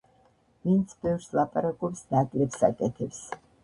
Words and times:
ვინც 0.67 0.95
ბევრს 1.03 1.29
ლაპარაკობს, 1.41 2.05
ნაკლებს 2.19 2.71
აკეთებს. 2.73 3.27